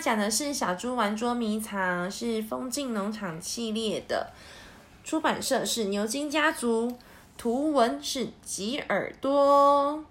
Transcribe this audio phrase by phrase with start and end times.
[0.00, 4.32] 讲的是《小猪玩捉迷藏》，是风景农场系列的，
[5.04, 6.96] 出版社是牛津家族，
[7.36, 10.02] 图文是吉尔多。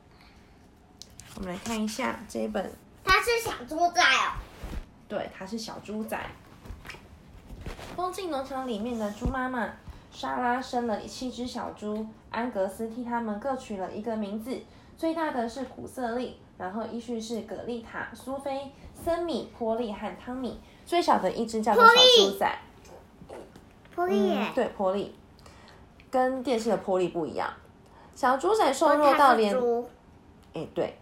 [1.35, 2.71] 我们来看一下这一本，
[3.03, 4.39] 它是小猪仔哦。
[5.07, 6.17] 对，它是小猪仔。
[7.95, 9.69] 风景农场里面的猪妈妈
[10.11, 14.57] 莎拉生了七只小猪，安格斯替它们各取了一个名字，
[15.01, 22.59] 最大的是古瑟利，然后依序是葛丽塔、苏菲、森米、波利和汤米，最小的一只叫做小猪仔。
[23.95, 25.15] 波利嗯，对，波利，
[26.11, 27.51] 跟电视的波利不一样。
[28.13, 29.57] 小猪仔瘦弱到连，
[30.53, 30.95] 哎，对，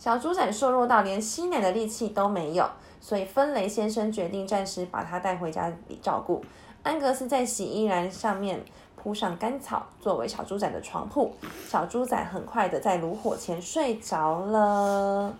[0.00, 2.68] 小猪仔瘦弱到连吸奶的力气都没有，
[3.00, 6.44] 所以芬雷先生决定暂时把它带回家里照顾。
[6.82, 8.64] 安格斯在洗衣篮上面
[8.98, 11.32] 铺上干草，作为小猪仔的床铺。
[11.68, 15.34] 小猪仔很快的在炉火前睡着了。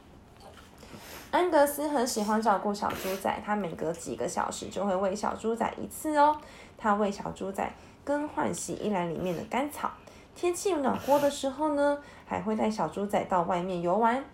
[1.30, 6.40] 安格斯很喜欢照顾小猪仔，他每隔几个小时就会喂小猪仔一次哦。
[6.78, 7.70] 他喂小猪仔
[8.04, 9.90] 更换洗衣篮里面的干草。
[10.34, 14.24] 天气暖和的时候呢，还会带小猪仔到外面游玩。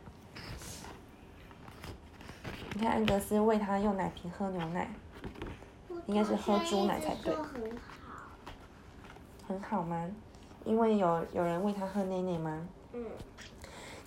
[2.75, 4.89] 你看安格斯喂它用奶瓶喝牛奶，
[6.07, 7.35] 应该是喝猪奶才对
[9.47, 9.83] 很好。
[9.83, 10.11] 吗？
[10.65, 12.67] 因为有有人喂它喝奶奶吗？
[12.95, 13.05] 嗯，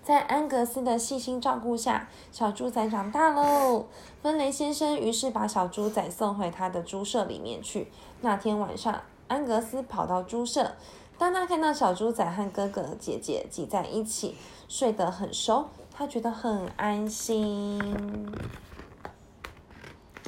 [0.02, 3.86] 在安格斯的细心照顾下，小猪仔长大喽。
[4.24, 7.92] 芬雷先生于是把小猪仔送回他的猪舍里面去。
[8.22, 10.72] 那天晚上，安格斯跑到猪舍，
[11.20, 14.36] 当他看到小猪仔和哥哥姐姐挤在一起，
[14.68, 18.34] 睡得很熟，他觉得很安心。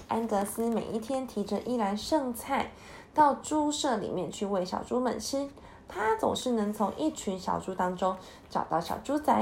[0.08, 2.72] 安格斯每一天提着一篮剩菜
[3.20, 5.46] 到猪舍里面去喂小猪们吃。
[5.90, 8.16] 他总是能从一群小猪当中
[8.50, 9.42] 找到小猪仔。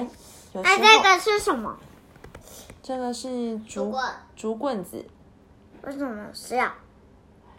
[0.54, 1.78] 有时那候，这个是什么？
[2.82, 5.06] 这个是竹竹棍竹棍子。
[5.84, 6.74] 为什么是啊？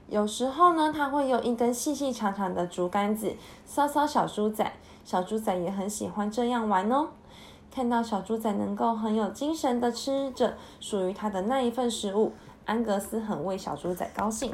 [0.08, 3.36] 有时候呢，他会用一根细细长长的竹竿子
[3.70, 4.72] 搔搔小猪仔，
[5.04, 7.10] 小猪仔也很喜欢这样玩哦。
[7.70, 12.32] 看到小猪仔能够很有精神的吃着属于它的那一份食物，
[12.64, 14.52] 安格斯很为小猪仔高兴。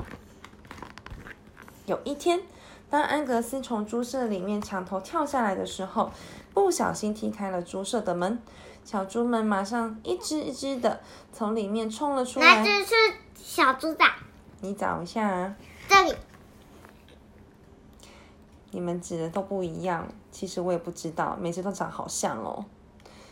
[1.87, 2.41] 有一天，
[2.89, 6.11] 当安格斯从猪舍里面墙头跳下来的时候，
[6.55, 8.39] 不小心踢开了猪舍的门，
[8.85, 11.01] 小猪们马上一只一只的
[11.33, 12.63] 从里面冲了出来。
[12.63, 12.95] 那这是
[13.35, 14.05] 小猪仔，
[14.61, 15.55] 你找一下啊。
[15.87, 16.15] 这里
[18.71, 22.65] 你们指的都不一样，其实我也不知道，每只都长好像哦。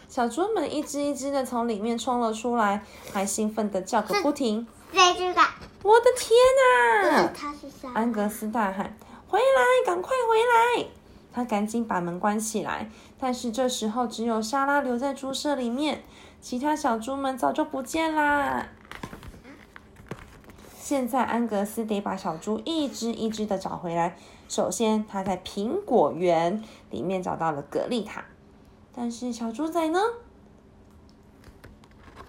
[0.09, 4.67] 小猪们一只一只的从里面冲了出来，还兴奋的叫个不停。
[4.93, 5.41] 这只的，
[5.83, 7.93] 我的天哪、嗯，它是啥？
[7.93, 10.89] 安格斯大喊：“回来，赶快回来！”
[11.35, 16.05] 他赶紧把门关起来，但是这时候只有莎拉留在猪舍里面，
[16.41, 18.69] 其他小猪们早就不见啦。
[20.77, 24.17] 现在安格斯得把小猪一只一只的找回来。
[24.49, 28.23] 首先，他在苹果园里面找到了格丽塔，
[28.95, 29.99] 但是小猪仔呢？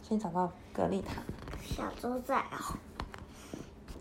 [0.02, 1.22] 先找到格丽塔。
[1.62, 2.78] 小猪仔哦，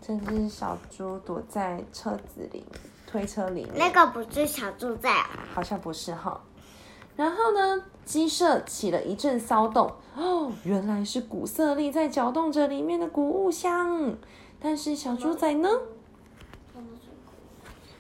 [0.05, 2.65] 这只小猪躲在车子里，
[3.07, 3.75] 推车里面。
[3.77, 6.41] 那个不是小猪仔啊，好像不是哈。
[7.15, 14.17] 然后呢，鸡舍起了一阵骚动，哦，原来是古瑟利在搅动着里面的谷物箱。
[14.59, 15.69] 但是小猪仔呢？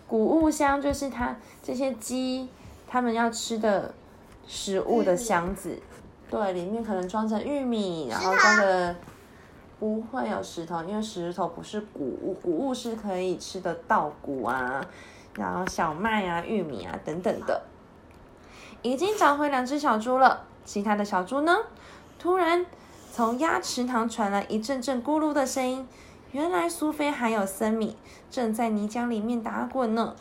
[0.09, 2.49] 谷物箱就是它这些鸡
[2.87, 3.95] 它们要吃的
[4.47, 5.79] 食物的箱子，
[6.29, 9.12] 对，里面可能装着玉米，然后装着不
[10.13, 14.85] 会有石头，因为石头不是谷物，谷物是可以吃的稻谷啊，
[15.35, 17.63] 然后小麦啊、玉米啊等等的。
[18.83, 21.57] 已经找回两只小猪了，其他的小猪呢？
[22.19, 22.67] 突然
[23.11, 25.89] 从鸭池塘传来一阵阵咕噜的声音，
[26.33, 27.97] 原来苏菲还有森米
[28.31, 30.15] 正在泥浆里面打滚呢。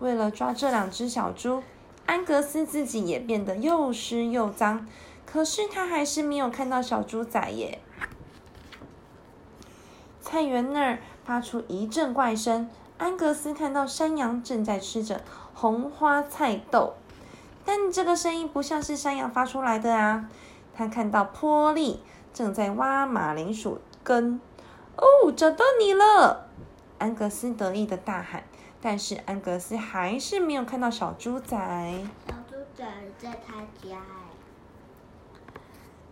[0.00, 1.62] 为了抓这两只小猪，
[2.04, 4.86] 安格斯自己也变得又湿又脏，
[5.24, 7.78] 可是他还是没有看到小猪仔耶。
[10.30, 15.22] 菜园那儿发出一阵怪声，安格斯看到山羊正在吃着
[15.54, 16.94] 红花菜豆，
[17.64, 20.30] 但这个声音不像是山羊发出来的啊。
[20.72, 22.00] 他看到波利
[22.32, 24.40] 正在挖马铃薯根，
[24.96, 26.46] 哦，找到你了！
[26.98, 28.44] 安格斯得意的大喊，
[28.80, 31.56] 但是安格斯还是没有看到小猪仔。
[32.28, 32.84] 小猪仔
[33.18, 34.30] 在他家哎。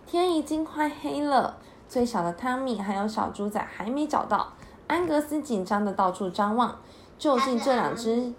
[0.05, 4.53] 天已经快黑了，最小的汤米还有小猪仔还没找到。
[4.87, 6.81] 安格斯紧张的到处张望，
[7.19, 8.33] 究竟这两只，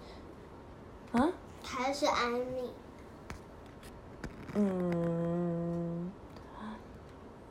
[1.12, 1.28] 啊，
[1.62, 2.72] 还是安妮，
[4.54, 6.10] 嗯，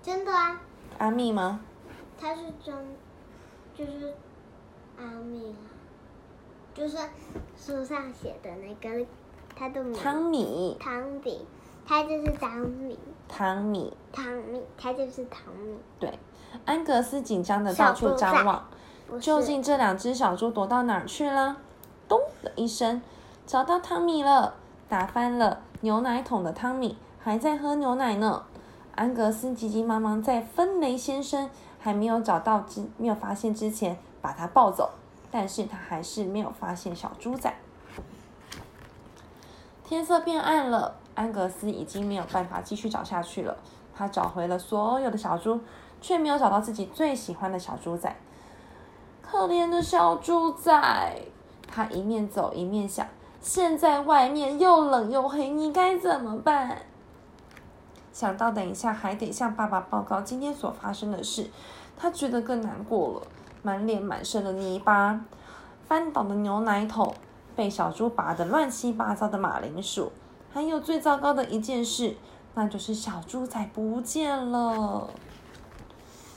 [0.01, 0.59] 真的啊，
[0.97, 1.61] 阿密吗？
[2.19, 2.75] 他是真，
[3.73, 4.13] 就是
[4.97, 5.63] 阿米啊，
[6.73, 6.97] 就是
[7.55, 9.05] 书上写的那个
[9.55, 9.97] 他的名。
[9.97, 11.45] 汤米，汤米，
[11.87, 12.99] 他就是汤米，
[13.29, 15.77] 汤米，汤米，他就是汤米。
[15.99, 16.17] 对。
[16.65, 18.67] 安格斯紧张的到处张望，
[19.21, 21.57] 究竟这两只小猪躲到哪儿去了？
[22.07, 23.01] 咚的一声，
[23.45, 24.55] 找到汤米了，
[24.87, 28.43] 打翻了牛奶桶的汤米还在喝牛奶呢。
[28.95, 34.89] 安格斯急急忙忙在芬雷先生还没有找到之没有发现之前把他抱走，
[35.29, 37.53] 但是他还是没有发现小猪仔。
[39.85, 43.55] 天色变暗了，安格斯已经没有办法继续找下去了。
[43.99, 45.59] 他找回了所有的小猪，
[45.99, 48.15] 却没有找到自己最喜欢的小猪仔。
[49.21, 51.21] 可怜的小猪仔，
[51.67, 53.05] 他一面走一面想：
[53.41, 56.83] 现在外面又冷又黑，你该怎么办？
[58.13, 61.49] 想到等一下还得向爸爸报告今天所发生的事，
[61.97, 63.27] 他觉得更难过了，
[63.61, 65.19] 满脸满身的泥巴，
[65.85, 67.13] 翻倒的牛奶桶，
[67.53, 70.13] 被小猪拔得乱七八糟的马铃薯，
[70.53, 72.15] 还有最糟糕的一件事，
[72.53, 75.09] 那就是小猪仔不见了。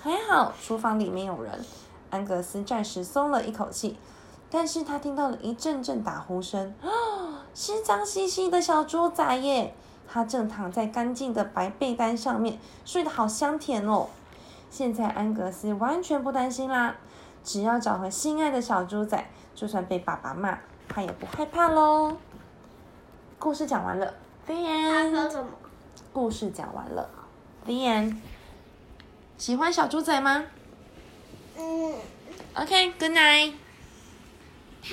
[0.02, 1.64] 还好厨房里面有人，
[2.10, 3.96] 安格斯暂时松了一口气，
[4.50, 6.88] 但是他听到了一阵阵打呼声，啊，
[7.54, 9.74] 是脏兮兮的小猪仔耶！
[10.08, 14.08] 他正躺在干净的白被单上面，睡得好香甜哦。
[14.68, 16.96] 现在安格斯完全不担心啦，
[17.44, 19.24] 只要找回心爱的小猪仔，
[19.54, 22.16] 就算被爸爸骂，他也不害怕喽。
[23.38, 24.12] 故事讲完了
[24.46, 25.30] ，The 他说。
[25.30, 25.50] 什么？
[26.12, 27.08] 故事讲完了
[27.64, 28.16] ，The end。
[29.38, 30.44] 喜欢小猪仔吗
[31.56, 31.94] 嗯。
[32.54, 33.54] ？OK，Good night。